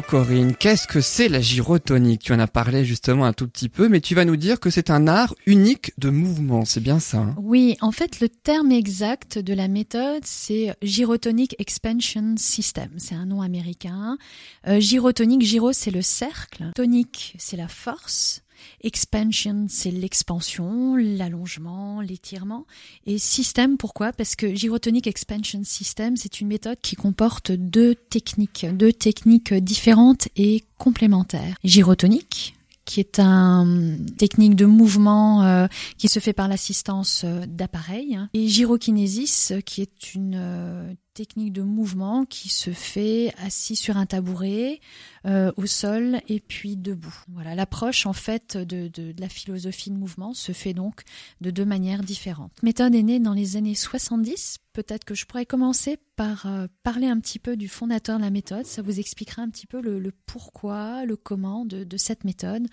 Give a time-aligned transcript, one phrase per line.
[0.00, 2.22] Corinne, qu'est-ce que c'est la gyrotonique?
[2.22, 4.70] Tu en as parlé justement un tout petit peu, mais tu vas nous dire que
[4.70, 7.34] c'est un art unique de mouvement, c'est bien ça hein?
[7.38, 13.26] Oui, en fait le terme exact de la méthode c'est Gyrotonic Expansion System, c'est un
[13.26, 14.18] nom américain.
[14.66, 18.42] Euh, gyrotonique, gyro c'est le cercle, tonique c'est la force,
[18.82, 22.66] Expansion, c'est l'expansion, l'allongement, l'étirement.
[23.06, 24.12] Et système, pourquoi?
[24.12, 30.28] Parce que Gyrotonic Expansion System, c'est une méthode qui comporte deux techniques, deux techniques différentes
[30.36, 31.56] et complémentaires.
[31.64, 35.66] Gyrotonique, qui est une technique de mouvement euh,
[35.98, 41.62] qui se fait par l'assistance euh, d'appareils, et gyrokinésis, qui est une euh, technique de
[41.62, 44.80] mouvement qui se fait assis sur un tabouret,
[45.24, 47.16] euh, au sol et puis debout.
[47.32, 51.02] Voilà, l'approche en fait de, de, de, la philosophie de mouvement se fait donc
[51.40, 52.52] de deux manières différentes.
[52.62, 54.58] La méthode est née dans les années 70.
[54.74, 58.30] Peut-être que je pourrais commencer par euh, parler un petit peu du fondateur de la
[58.30, 58.66] méthode.
[58.66, 62.66] Ça vous expliquera un petit peu le, le pourquoi, le comment de, de cette méthode.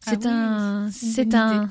[0.00, 1.68] C'est ah un, c'est un,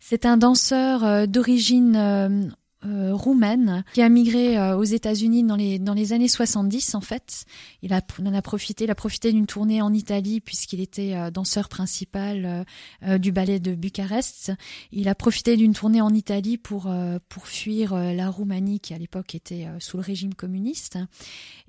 [0.00, 2.52] c'est un danseur euh, d'origine
[2.84, 7.00] euh, roumaine qui a migré euh, aux États-Unis dans les dans les années 70 en
[7.00, 7.44] fait.
[7.82, 11.30] Il a en a profité, il a profité d'une tournée en Italie puisqu'il était euh,
[11.30, 12.66] danseur principal
[13.02, 14.52] euh, du ballet de Bucarest.
[14.90, 16.92] Il a profité d'une tournée en Italie pour
[17.28, 20.98] pour fuir la Roumanie qui à l'époque était sous le régime communiste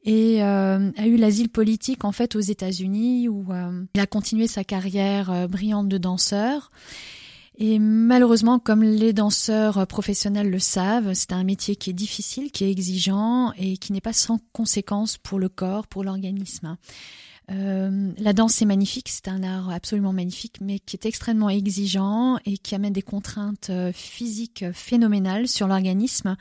[0.03, 3.47] et a eu l'asile politique en fait aux États-Unis où
[3.93, 6.71] il a continué sa carrière brillante de danseur.
[7.57, 12.63] Et malheureusement, comme les danseurs professionnels le savent, c'est un métier qui est difficile, qui
[12.63, 16.77] est exigeant et qui n'est pas sans conséquences pour le corps, pour l'organisme.
[17.51, 22.37] Euh, la danse c'est magnifique, c'est un art absolument magnifique, mais qui est extrêmement exigeant
[22.45, 26.37] et qui amène des contraintes euh, physiques phénoménales sur l'organisme.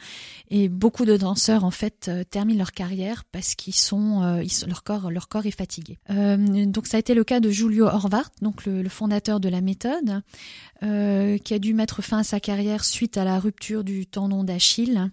[0.50, 5.10] Et beaucoup de danseurs en fait euh, terminent leur carrière parce qu'ils sont, leur corps,
[5.10, 5.98] leur corps est fatigué.
[6.08, 9.60] Donc ça a été le cas de Julio Horvath, donc le, le fondateur de la
[9.60, 10.22] méthode,
[10.80, 15.10] qui a dû mettre fin à sa carrière suite à la rupture du tendon d'Achille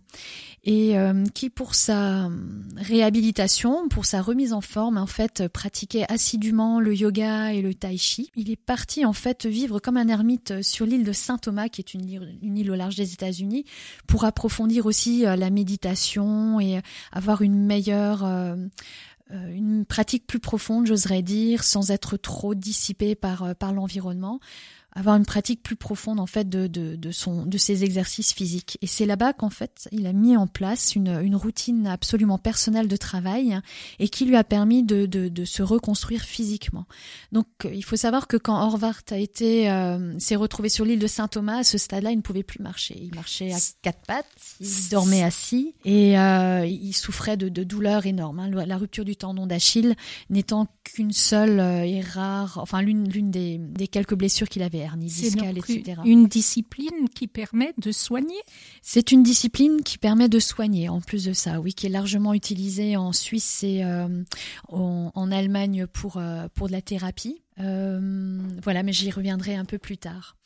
[0.64, 0.96] et
[1.34, 2.30] qui pour sa
[2.76, 5.79] réhabilitation, pour sa remise en forme en fait pratique
[6.10, 8.32] assidûment le yoga et le tai chi.
[8.36, 11.82] Il est parti en fait vivre comme un ermite sur l'île de Saint Thomas, qui
[11.82, 13.66] est une île, au large des États-Unis,
[14.08, 16.82] pour approfondir aussi euh, la méditation et
[17.12, 18.56] avoir une meilleure euh,
[19.32, 24.40] euh, une pratique plus profonde, j'oserais dire, sans être trop dissipé par par l'environnement
[24.94, 28.78] avoir une pratique plus profonde en fait de, de, de son de ses exercices physiques.
[28.82, 32.88] Et c'est là-bas qu'en fait il a mis en place une, une routine absolument personnelle
[32.88, 33.60] de travail
[34.00, 36.86] et qui lui a permis de, de, de se reconstruire physiquement.
[37.32, 41.08] Donc il faut savoir que quand Horvath a été euh, s'est retrouvé sur l'île de
[41.08, 43.00] Saint Thomas à ce stade-là il ne pouvait plus marcher.
[43.00, 44.26] Il marchait à quatre pattes
[44.60, 48.50] il dormait assis et euh, il souffrait de, de douleurs énormes hein.
[48.50, 49.96] la rupture du tendon d'Achille
[50.32, 54.79] n'étant qu'une seule euh, et rare enfin l'une l'une des, des quelques blessures qu'il avait
[54.96, 56.02] discale, etc.
[56.06, 58.40] Une discipline qui permet de soigner
[58.82, 62.34] C'est une discipline qui permet de soigner, en plus de ça, oui, qui est largement
[62.34, 64.24] utilisée en Suisse et euh,
[64.70, 67.42] en, en, Allemagne pour, euh, pour de la thérapie.
[67.60, 70.38] Euh, voilà, mais j'y reviendrai un peu plus tard.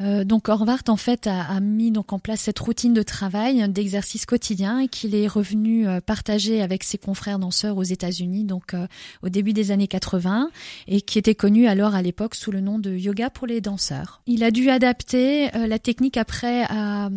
[0.00, 3.68] Euh, donc Horvath en fait a, a, mis donc en place cette routine de travail,
[3.68, 8.86] d'exercice quotidien qu'il est revenu euh, partager avec ses confrères danseurs aux États-Unis donc euh,
[9.22, 10.50] au début des années 80
[10.86, 14.22] et qui était connu alors à l'époque sous le nom de yoga pour les danseurs.
[14.26, 17.10] Il a dû adapter euh, la technique après à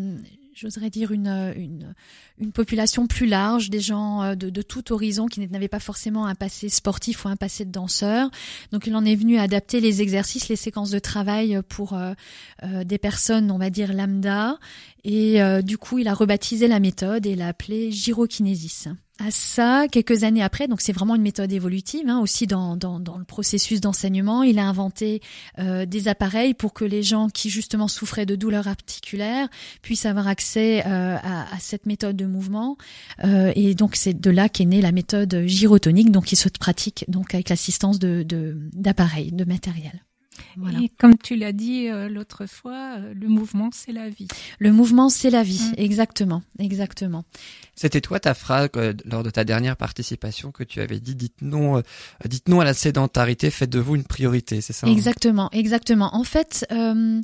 [0.56, 1.94] j'oserais dire une, une,
[2.40, 6.26] une population plus large, des gens euh, de, de tout horizon qui n'avaient pas forcément
[6.26, 8.30] un passé sportif ou un passé de danseur.
[8.72, 12.14] Donc il en est venu adapter les exercices, les séquences de travail pour euh,
[12.64, 14.58] euh, des personnes, on va dire lambda.
[15.04, 18.88] Et euh, du coup, il a rebaptisé la méthode et l'a appelée gyrokinésis
[19.20, 23.00] à ça, quelques années après, donc c'est vraiment une méthode évolutive, hein, aussi dans, dans,
[23.00, 25.22] dans, le processus d'enseignement, il a inventé
[25.60, 29.48] euh, des appareils pour que les gens qui justement souffraient de douleurs articulaires
[29.84, 32.76] puissent avoir accès euh, à, à, cette méthode de mouvement.
[33.24, 37.06] Euh, et donc c'est de là qu'est née la méthode gyrotonique, donc qui se pratique
[37.08, 38.26] donc avec l'assistance de
[38.74, 40.04] d'appareils, de, de matériel.
[40.58, 40.80] Voilà.
[40.80, 44.28] Et comme tu l'as dit euh, l'autre fois, euh, le mouvement c'est la vie.
[44.60, 45.74] Le mouvement c'est la vie, mmh.
[45.78, 47.24] exactement, exactement.
[47.76, 51.42] C'était toi ta phrase euh, lors de ta dernière participation que tu avais dit dites
[51.42, 51.82] non, euh,
[52.26, 55.50] dites non à la sédentarité, faites de vous une priorité, c'est ça Exactement, hein?
[55.58, 56.16] Exactement.
[56.16, 57.22] En fait, euh,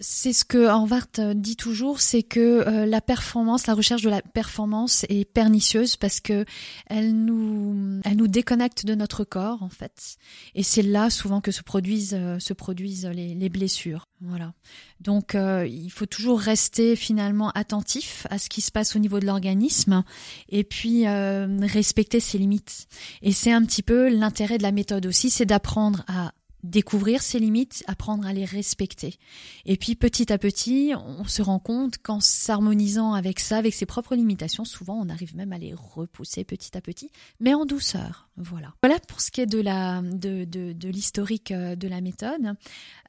[0.00, 4.22] c'est ce que Harvard dit toujours, c'est que euh, la performance, la recherche de la
[4.22, 6.44] performance est pernicieuse parce que
[6.86, 10.16] elle nous, elle nous déconnecte de notre corps en fait,
[10.54, 14.06] et c'est là souvent que se produisent, euh, se produisent les, les, blessures.
[14.20, 14.52] Voilà.
[15.00, 19.20] Donc euh, il faut toujours rester finalement attentif à ce qui se passe au niveau
[19.20, 20.02] de l'organisme
[20.48, 22.86] et puis respecter ses limites.
[23.22, 26.32] Et c'est un petit peu l'intérêt de la méthode aussi, c'est d'apprendre à
[26.62, 29.18] découvrir ses limites, apprendre à les respecter.
[29.64, 33.86] Et puis petit à petit, on se rend compte qu'en s'harmonisant avec ça, avec ses
[33.86, 37.10] propres limitations, souvent on arrive même à les repousser petit à petit,
[37.40, 38.28] mais en douceur.
[38.40, 38.72] Voilà.
[38.82, 42.54] Voilà pour ce qui est de la de, de, de l'historique euh, de la méthode.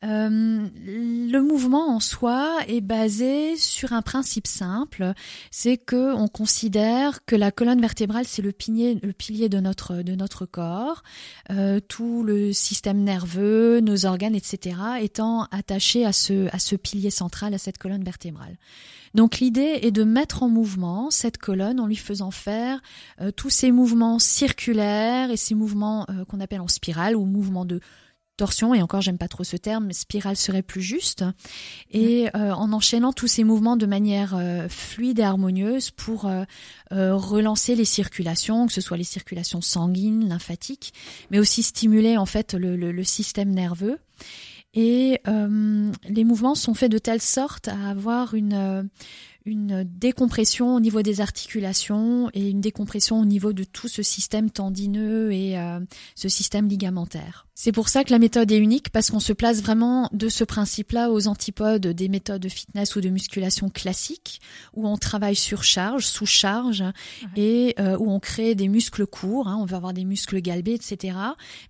[0.03, 5.13] Euh, le mouvement en soi est basé sur un principe simple,
[5.51, 10.01] c'est que on considère que la colonne vertébrale c'est le pilier le pilier de notre
[10.01, 11.03] de notre corps,
[11.51, 13.39] euh, tout le système nerveux,
[13.81, 14.75] nos organes, etc.
[15.01, 18.57] étant attachés à ce pilier central, à cette colonne vertébrale.
[19.15, 22.81] Donc l'idée est de mettre en mouvement cette colonne en lui faisant faire
[23.21, 27.65] euh, tous ces mouvements circulaires et ces mouvements euh, qu'on appelle en spirale ou mouvements
[27.65, 27.79] de
[28.39, 31.23] torsion, et encore j'aime pas trop ce terme, spirale serait plus juste,
[31.91, 34.39] et euh, en enchaînant tous ces mouvements de manière
[34.69, 36.29] fluide et harmonieuse pour
[36.91, 40.93] relancer les circulations, que ce soit les circulations sanguines, lymphatiques,
[41.31, 43.99] mais aussi stimuler en fait le, le système nerveux.
[44.73, 48.83] Et euh, les mouvements sont faits de telle sorte à avoir une, euh,
[49.45, 54.49] une décompression au niveau des articulations et une décompression au niveau de tout ce système
[54.49, 55.79] tendineux et euh,
[56.15, 57.45] ce système ligamentaire.
[57.55, 60.45] C'est pour ça que la méthode est unique parce qu'on se place vraiment de ce
[60.45, 64.39] principe-là aux antipodes des méthodes de fitness ou de musculation classiques
[64.73, 66.85] où on travaille sur charge, sous charge
[67.35, 69.49] et euh, où on crée des muscles courts.
[69.49, 71.17] Hein, on va avoir des muscles galbés, etc.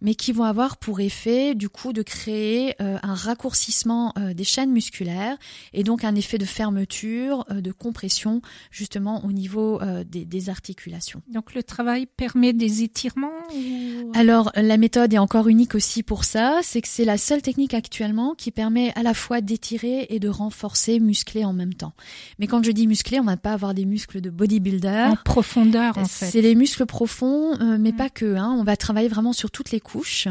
[0.01, 4.71] Mais qui vont avoir pour effet du coup de créer euh, un raccourcissement des chaînes
[4.71, 5.37] musculaires
[5.73, 8.41] et donc un effet de fermeture, de compression
[8.71, 11.21] justement au niveau des, des, articulations.
[11.31, 14.11] Donc le travail permet des étirements ou...
[14.13, 17.73] Alors la méthode est encore unique aussi pour ça, c'est que c'est la seule technique
[17.73, 21.93] actuellement qui permet à la fois d'étirer et de renforcer, muscler en même temps.
[22.39, 25.07] Mais quand je dis muscler, on va pas avoir des muscles de bodybuilder.
[25.11, 26.25] En profondeur, en fait.
[26.25, 27.95] C'est les muscles profonds, euh, mais mm.
[27.95, 28.35] pas que.
[28.35, 28.55] Hein.
[28.57, 30.27] On va travailler vraiment sur toutes les couches.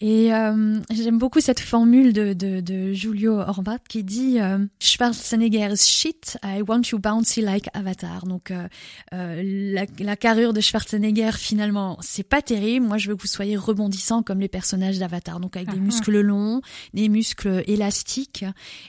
[0.00, 5.86] Et euh, j'aime beaucoup cette formule de, de, de Julio Horvat qui dit euh, Schwarzenegger's
[5.86, 8.26] shit, I want you bouncy like Avatar.
[8.26, 8.68] Donc euh,
[9.12, 12.86] euh, la, la carrure de Schwarzenegger finalement c'est pas terrible.
[12.86, 15.80] Moi je veux que vous soyez rebondissant comme les personnages d'Avatar, donc avec des ah,
[15.80, 16.60] muscles longs,
[16.94, 18.44] des muscles élastiques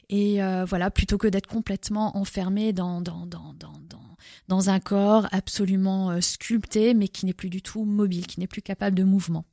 [0.10, 4.00] et euh, voilà plutôt que d'être complètement enfermé dans dans dans dans, dans
[4.48, 8.62] dans un corps absolument sculpté mais qui n'est plus du tout mobile, qui n'est plus
[8.62, 9.46] capable de mouvement.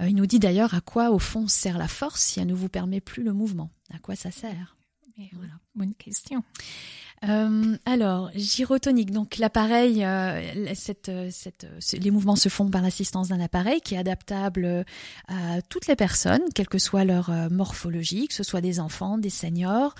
[0.00, 2.68] Il nous dit d'ailleurs à quoi au fond sert la force si elle ne vous
[2.70, 3.70] permet plus le mouvement.
[3.92, 4.76] À quoi ça sert?
[5.32, 5.52] Voilà.
[5.74, 6.42] Bonne question.
[7.28, 9.10] Euh, alors, gyrotonique.
[9.10, 13.98] Donc l'appareil, euh, cette, cette, les mouvements se font par l'assistance d'un appareil qui est
[13.98, 14.84] adaptable
[15.28, 19.30] à toutes les personnes, quelle que soit leur morphologie, que ce soit des enfants, des
[19.30, 19.94] seniors,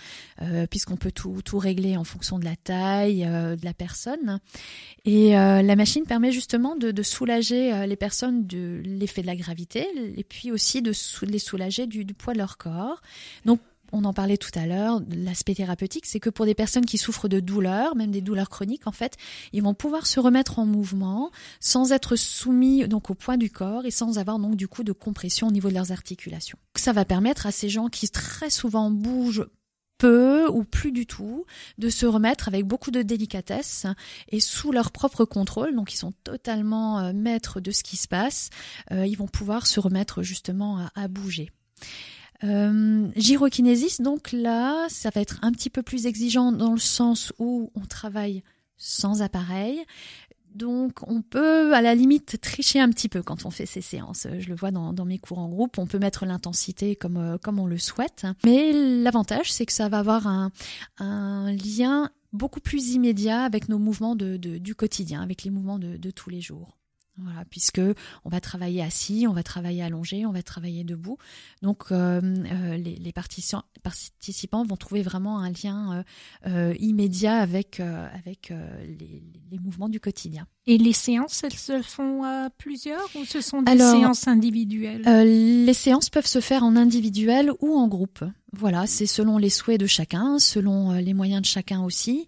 [0.71, 4.41] puisqu'on peut tout, tout régler en fonction de la taille de la personne.
[5.05, 9.87] Et la machine permet justement de, de soulager les personnes de l'effet de la gravité,
[10.17, 13.03] et puis aussi de, les soulager du, du poids de leur corps.
[13.45, 13.61] Donc
[13.93, 17.29] on en parlait tout à l'heure, l'aspect thérapeutique, c'est que pour des personnes qui souffrent
[17.29, 19.17] de douleurs, même des douleurs chroniques, en fait,
[19.53, 23.87] ils vont pouvoir se remettre en mouvement sans être soumis donc au poids du corps
[23.87, 26.59] et sans avoir donc du coup de compression au niveau de leurs articulations.
[26.77, 29.47] Ça va permettre à ces gens qui très souvent bougent
[30.01, 31.45] peu ou plus du tout,
[31.77, 33.87] de se remettre avec beaucoup de délicatesse
[34.31, 38.09] et sous leur propre contrôle, donc ils sont totalement euh, maîtres de ce qui se
[38.09, 38.49] passe,
[38.93, 41.51] euh, ils vont pouvoir se remettre justement à bouger.
[42.43, 47.33] Euh, gyrokinésis, donc là, ça va être un petit peu plus exigeant dans le sens
[47.39, 48.43] où on travaille
[48.79, 49.85] sans appareil.
[50.55, 54.27] Donc on peut à la limite tricher un petit peu quand on fait ces séances.
[54.39, 57.61] Je le vois dans, mes cours en groupe, on peut mettre l'intensité comme, euh, comme
[57.61, 58.27] on le souhaite.
[58.45, 60.51] Mais l'avantage, c'est que ça va avoir un,
[60.99, 65.97] un, lien beaucoup plus immédiat avec nos mouvements de, du quotidien, avec les mouvements de,
[65.97, 66.77] de tous les jours.
[67.17, 67.81] Voilà, puisque
[68.25, 71.19] on va travailler assis, on va travailler allongé, on va travailler debout.
[71.61, 76.05] Donc euh, euh, les, les participants, participants, vont trouver vraiment un lien
[76.47, 78.53] euh, immédiat avec avec
[78.99, 80.47] les, les, mouvements du quotidien.
[80.67, 85.03] Et les séances, elles se font à plusieurs ou ce sont des séances individuelles?
[85.03, 88.25] Les séances peuvent se faire en individuel ou en groupe.
[88.53, 92.27] Voilà, c'est selon les souhaits de chacun, selon les moyens de chacun aussi.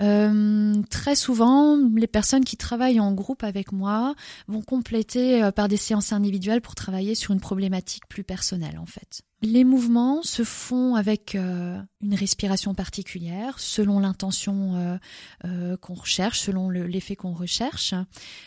[0.00, 4.14] Euh, très souvent, les personnes qui travaillent en groupe avec moi
[4.46, 8.86] vont compléter euh, par des séances individuelles pour travailler sur une problématique plus personnelle en
[8.86, 9.22] fait.
[9.40, 14.96] Les mouvements se font avec euh, une respiration particulière, selon l'intention euh,
[15.44, 17.94] euh, qu'on recherche, selon l'effet qu'on recherche.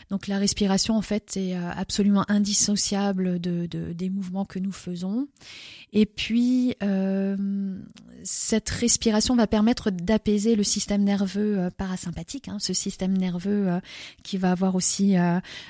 [0.09, 5.29] Donc la respiration, en fait, est absolument indissociable de, de, des mouvements que nous faisons.
[5.93, 6.75] Et puis,
[8.23, 13.79] cette respiration va permettre d'apaiser le système nerveux parasympathique, hein, ce système nerveux
[14.23, 15.15] qui va avoir aussi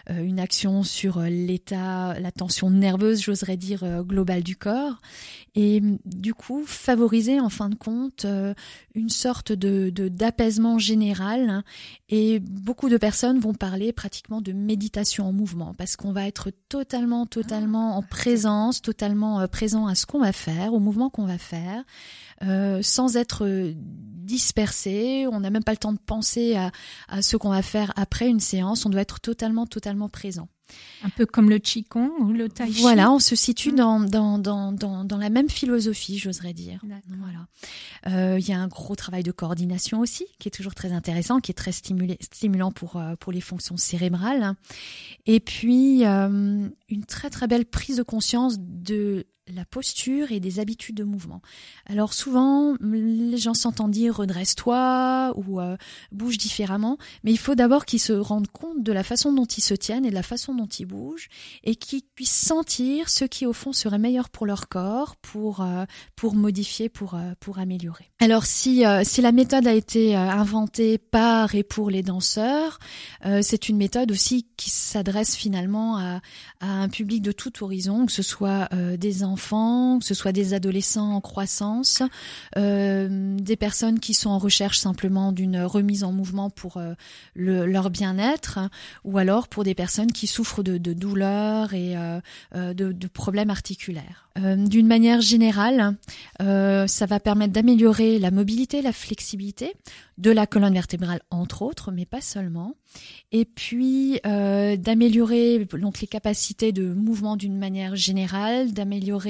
[0.10, 5.00] une action sur l'état, la tension nerveuse, j'oserais dire, globale du corps
[5.56, 8.54] et du coup favoriser en fin de compte euh,
[8.96, 11.64] une sorte de d'apaisement général
[12.10, 16.52] et beaucoup de personnes vont parler pratiquement de méditation en mouvement parce qu'on va être
[16.70, 21.26] totalement totalement en présence totalement euh, présent à ce qu'on va faire au mouvement qu'on
[21.26, 21.84] va faire
[22.44, 26.72] euh, sans être dispersé on n'a même pas le temps de penser à,
[27.08, 30.48] à ce qu'on va faire après une séance on doit être totalement totalement présent
[31.04, 32.82] un peu comme le Qigong ou le Tai Chi.
[32.82, 33.76] Voilà, on se situe mm.
[33.76, 36.82] dans, dans, dans, dans, dans la même philosophie, j'oserais dire.
[37.08, 37.48] Voilà.
[38.08, 41.40] Euh, il y a un gros travail de coordination aussi, qui est toujours très intéressant,
[41.40, 44.56] qui est très stimulé, stimulant pour, euh, pour les fonctions cérébrales.
[45.26, 50.60] Et puis, euh, une très très belle prise de conscience de la posture et des
[50.60, 51.42] habitudes de mouvement.
[51.86, 55.78] Alors souvent, les gens s'entendent dire redresse-toi ou euh,
[56.12, 59.64] bouge différemment, mais il faut d'abord qu'ils se rendent compte de la façon dont ils
[59.64, 61.28] se tiennent et de la façon dont ils bougent
[61.64, 65.86] et qu'ils puissent sentir ce qui au fond serait meilleur pour leur corps, pour euh,
[66.16, 68.12] pour modifier, pour euh, pour améliorer.
[68.20, 72.80] Alors si si la méthode a été inventée par et pour les danseurs,
[73.42, 76.22] c'est une méthode aussi qui s'adresse finalement à,
[76.60, 80.54] à un public de tout horizon, que ce soit des enfants que ce soit des
[80.54, 82.02] adolescents en croissance,
[82.58, 86.94] euh, des personnes qui sont en recherche simplement d'une remise en mouvement pour euh,
[87.36, 88.60] le, leur bien-être,
[89.04, 92.20] ou alors pour des personnes qui souffrent de, douleurs et euh,
[92.74, 94.28] de, de, problèmes articulaires.
[94.38, 95.98] D'une manière générale,
[96.40, 99.74] ça va permettre d'améliorer la mobilité, la flexibilité
[100.18, 102.76] de la colonne vertébrale entre autres, mais pas seulement,
[103.34, 109.21] et puis d'améliorer donc les capacités de mouvement d'une manière générale, d'améliorer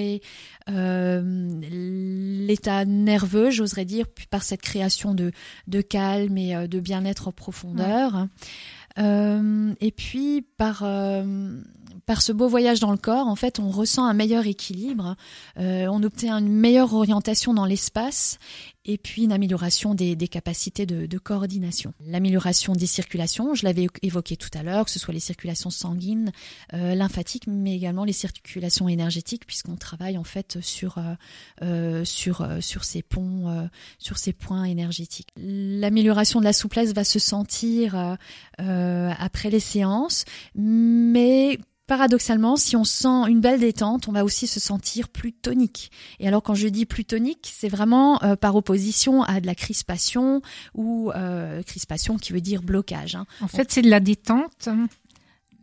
[0.69, 5.31] euh, l'état nerveux, j'oserais dire, par cette création de,
[5.67, 8.27] de calme et euh, de bien-être en profondeur.
[8.99, 11.61] Euh, et puis par euh,
[12.05, 15.15] par ce beau voyage dans le corps, en fait, on ressent un meilleur équilibre,
[15.57, 18.37] euh, on obtient une meilleure orientation dans l'espace
[18.83, 21.93] et puis une amélioration des, capacités de, coordination.
[22.03, 26.31] L'amélioration des circulations, je l'avais évoqué tout à l'heure, que ce soit les circulations sanguines,
[26.73, 30.97] euh, lymphatiques, mais également les circulations énergétiques, puisqu'on travaille en fait sur
[31.61, 33.69] euh, sur sur ces ponts,
[33.99, 35.29] sur ces points énergétiques.
[35.37, 38.17] L'amélioration de la souplesse va se sentir
[38.57, 41.59] après les séances, mais
[41.91, 45.91] paradoxalement, si on sent une belle détente, on va aussi se sentir plus tonique.
[46.21, 49.55] Et alors quand je dis plus tonique, c'est vraiment euh, par opposition à de la
[49.55, 50.41] crispation
[50.73, 53.15] ou euh, crispation qui veut dire blocage.
[53.15, 53.25] Hein.
[53.41, 54.69] En fait, c'est de la détente.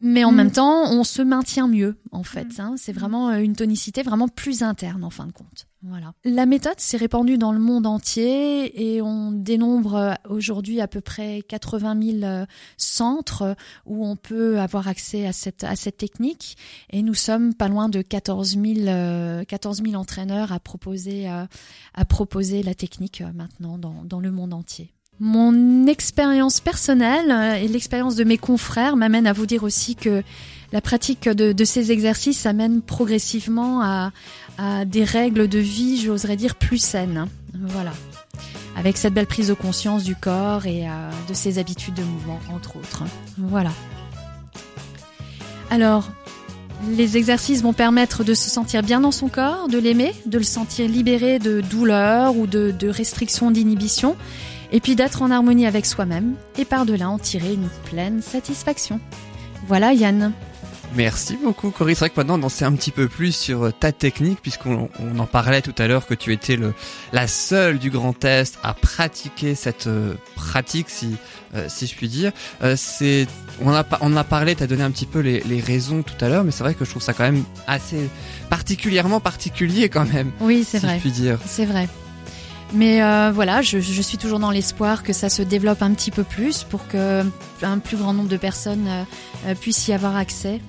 [0.02, 0.36] Mais en mm.
[0.36, 2.60] même temps, on se maintient mieux, en fait.
[2.60, 2.74] Hein.
[2.76, 5.66] C'est vraiment euh, une tonicité vraiment plus interne, en fin de compte.
[5.82, 6.12] Voilà.
[6.24, 11.00] La méthode s'est répandue dans le monde entier et on dénombre euh, aujourd'hui à peu
[11.00, 13.54] près 80 000 euh, centres
[13.86, 16.56] où on peut avoir accès à cette, à cette technique
[16.90, 21.48] et nous sommes pas loin de 14 000, 14 000 entraîneurs à proposer, à,
[22.06, 24.92] proposer la technique maintenant dans, dans le monde entier.
[25.20, 30.22] Mon expérience personnelle et l'expérience de mes confrères m'amènent à vous dire aussi que
[30.72, 34.10] la pratique de, ces exercices amène progressivement à,
[34.86, 37.28] des règles de vie, j'oserais dire, plus saines.
[37.54, 37.92] Voilà.
[38.76, 42.40] Avec cette belle prise de conscience du corps et euh, de ses habitudes de mouvement,
[42.52, 43.04] entre autres.
[43.38, 43.70] Voilà.
[45.70, 46.10] Alors,
[46.90, 50.44] les exercices vont permettre de se sentir bien dans son corps, de l'aimer, de le
[50.44, 54.16] sentir libéré de douleur ou de restrictions d'inhibition,
[54.72, 59.00] et puis d'être en harmonie avec soi-même, et par-delà en tirer une pleine satisfaction.
[59.66, 60.32] Voilà Yann.
[60.94, 61.94] Merci beaucoup Cory.
[61.94, 64.88] C'est vrai que maintenant on en sait un petit peu plus sur ta technique puisqu'on
[65.18, 66.72] en parlait tout à l'heure que tu étais le,
[67.12, 71.16] la seule du Grand Est à pratiquer cette euh, pratique si
[71.54, 72.32] euh, si je puis dire.
[72.62, 73.26] Euh, c'est
[73.60, 76.22] on a on a parlé, tu as donné un petit peu les, les raisons tout
[76.24, 78.08] à l'heure, mais c'est vrai que je trouve ça quand même assez
[78.48, 80.32] particulièrement particulier quand même.
[80.40, 80.96] Oui, c'est si vrai.
[80.96, 81.38] Je puis dire.
[81.44, 81.88] C'est vrai.
[82.74, 86.22] Mais voilà, je, je, suis toujours dans l'espoir que ça se développe un petit peu
[86.22, 87.24] plus pour que
[87.62, 89.06] un plus grand nombre de personnes
[89.58, 90.60] puissent y avoir accès.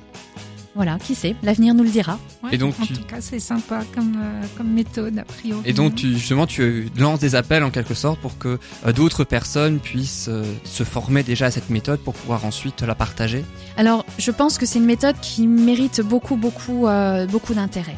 [0.75, 2.19] Voilà, qui sait, l'avenir nous le dira.
[2.43, 5.61] Ouais, Et donc, en tu- tout cas, c'est sympa comme, euh, comme méthode, a priori.
[5.65, 9.23] Et donc tu, justement tu lances des appels en quelque sorte pour que euh, d'autres
[9.23, 13.43] personnes puissent euh, se former déjà à cette méthode pour pouvoir ensuite la partager.
[13.77, 17.95] Alors, je pense que c'est une méthode qui mérite beaucoup, beaucoup, euh, beaucoup d'intérêt.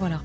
[0.00, 0.20] Voilà.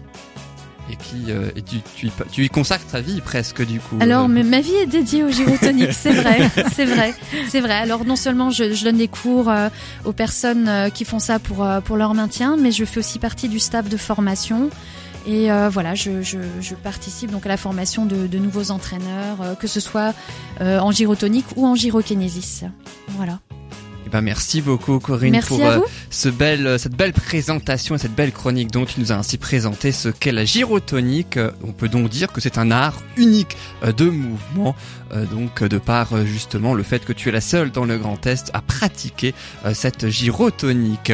[0.92, 3.98] Et qui euh, et tu, tu, tu y consacres ta vie presque du coup.
[4.02, 7.14] Alors, euh, mais ma vie est dédiée au gyrotonique, c'est vrai, c'est vrai,
[7.48, 7.76] c'est vrai.
[7.76, 9.70] Alors, non seulement je, je donne des cours euh,
[10.04, 13.18] aux personnes euh, qui font ça pour euh, pour leur maintien, mais je fais aussi
[13.18, 14.70] partie du staff de formation.
[15.26, 19.42] Et euh, voilà, je, je, je participe donc à la formation de, de nouveaux entraîneurs,
[19.42, 20.14] euh, que ce soit
[20.60, 22.66] euh, en gyrotonique ou en gyrokinésis.
[23.10, 23.40] Voilà.
[24.14, 25.80] Ben, merci beaucoup Corinne Merci pour euh,
[26.12, 29.92] ce belle, cette belle présentation et cette belle chronique dont tu nous as ainsi présenté
[29.92, 31.38] ce qu'est la gyrotonique.
[31.38, 34.76] Euh, On peut donc dire que c'est un art unique euh, de mouvement,
[35.14, 37.86] euh, donc euh, de par euh, justement le fait que tu es la seule dans
[37.86, 39.34] le Grand Est à pratiquer
[39.66, 41.14] euh, cette gyrotonique.